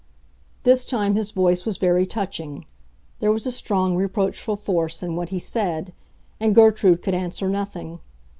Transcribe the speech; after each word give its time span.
This 0.63 0.83
time 0.83 1.13
his 1.15 1.29
voice 1.29 1.63
was 1.63 1.77
very 1.77 2.07
touching; 2.07 2.65
there 3.19 3.31
was 3.31 3.45
a 3.45 3.51
strong, 3.51 3.95
reproachful 3.95 4.55
force 4.55 5.03
in 5.03 5.15
what 5.15 5.29
he 5.29 5.37
said, 5.37 5.93
and 6.39 6.55
Gertrude 6.55 7.03
could 7.03 7.13
answer 7.13 7.47
nothing. 7.47 7.99